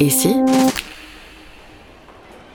[0.00, 0.36] Et si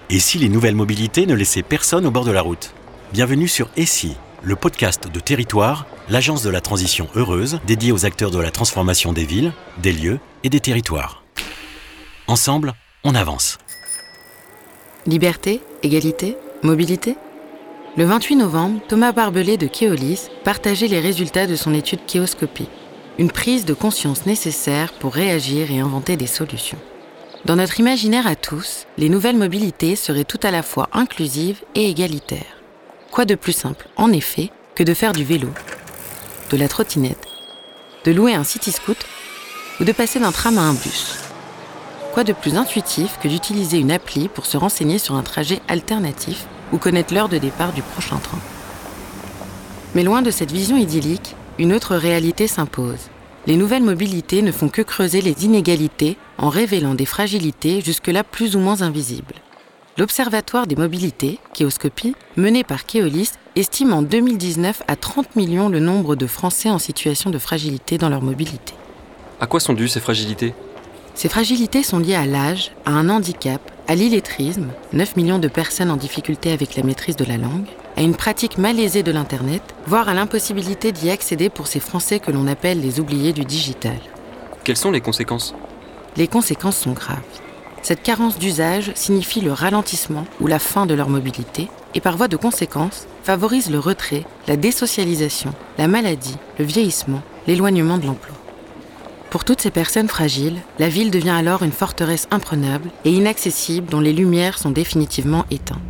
[0.10, 2.74] Et si les nouvelles mobilités ne laissaient personne au bord de la route?
[3.14, 8.06] Bienvenue sur Et si, le podcast de Territoire, l'agence de la transition heureuse dédiée aux
[8.06, 11.24] acteurs de la transformation des villes, des lieux et des territoires.
[12.28, 12.74] Ensemble,
[13.04, 13.58] on avance.
[15.06, 17.16] Liberté, égalité, mobilité?
[17.96, 22.68] Le 28 novembre, Thomas Barbelé de Keolis partageait les résultats de son étude Kéoscopie,
[23.18, 26.78] une prise de conscience nécessaire pour réagir et inventer des solutions.
[27.46, 31.90] Dans notre imaginaire à tous, les nouvelles mobilités seraient tout à la fois inclusives et
[31.90, 32.58] égalitaires.
[33.12, 35.50] Quoi de plus simple, en effet, que de faire du vélo,
[36.50, 37.28] de la trottinette,
[38.04, 38.98] de louer un city scoot
[39.80, 41.16] ou de passer d'un tram à un bus?
[42.14, 46.46] Quoi de plus intuitif que d'utiliser une appli pour se renseigner sur un trajet alternatif
[46.74, 48.40] ou connaître l'heure de départ du prochain train?
[49.94, 53.10] Mais loin de cette vision idyllique, une autre réalité s'impose.
[53.48, 58.56] Les nouvelles mobilités ne font que creuser les inégalités en révélant des fragilités jusque-là plus
[58.56, 59.36] ou moins invisibles.
[59.98, 66.18] L'Observatoire des mobilités, Kéoscopie, mené par Keolis, estime en 2019 à 30 millions le nombre
[66.18, 68.74] de Français en situation de fragilité dans leur mobilité.
[69.40, 70.54] À quoi sont dues ces fragilités?
[71.14, 75.92] Ces fragilités sont liées à l'âge, à un handicap, à l'illettrisme, 9 millions de personnes
[75.92, 80.10] en difficulté avec la maîtrise de la langue, à une pratique malaisée de l'Internet, voire
[80.10, 83.98] à l'impossibilité d'y accéder pour ces Français que l'on appelle les oubliés du digital.
[84.64, 85.54] Quelles sont les conséquences?
[86.18, 87.20] Les conséquences sont graves.
[87.84, 92.28] Cette carence d'usage signifie le ralentissement ou la fin de leur mobilité et par voie
[92.28, 98.36] de conséquence favorise le retrait, la désocialisation, la maladie, le vieillissement, l'éloignement de l'emploi.
[99.36, 104.00] Pour toutes ces personnes fragiles, la ville devient alors une forteresse imprenable et inaccessible dont
[104.00, 105.82] les lumières sont définitivement éteintes.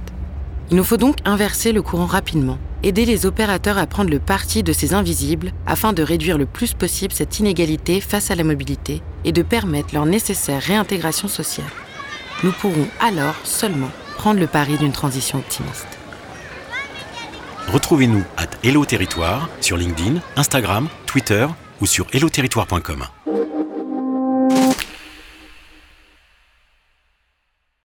[0.71, 4.63] Il nous faut donc inverser le courant rapidement, aider les opérateurs à prendre le parti
[4.63, 9.03] de ces invisibles afin de réduire le plus possible cette inégalité face à la mobilité
[9.25, 11.69] et de permettre leur nécessaire réintégration sociale.
[12.43, 15.99] Nous pourrons alors seulement prendre le pari d'une transition optimiste.
[17.71, 21.45] Retrouvez-nous à Hello Territoire sur LinkedIn, Instagram, Twitter
[21.79, 23.05] ou sur helloterritoire.com.